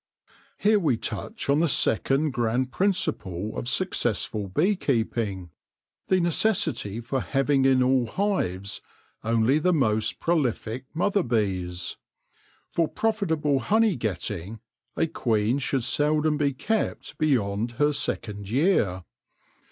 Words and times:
Here 0.57 0.79
we 0.79 0.97
touch 0.97 1.47
on 1.47 1.59
the 1.59 1.67
second 1.67 2.31
grand 2.31 2.71
principle 2.71 3.55
of 3.55 3.67
successful 3.67 4.47
bee 4.47 4.75
keeping— 4.75 5.51
the 6.07 6.19
necessity 6.19 6.99
for 7.01 7.21
having 7.21 7.65
in 7.65 7.83
all 7.83 8.07
hives 8.07 8.81
only 9.23 9.59
the 9.59 9.73
most 9.73 10.19
prolific 10.19 10.85
mother 10.95 11.21
bees. 11.21 11.97
For 12.71 12.87
profitable 12.87 13.59
honey 13.59 13.95
getting 13.95 14.59
a 14.97 15.05
queen 15.05 15.59
should 15.59 15.83
seldom 15.83 16.35
be 16.35 16.53
kept 16.53 17.15
beyond 17.19 17.73
her 17.73 17.93
second 17.93 18.49
year. 18.49 19.03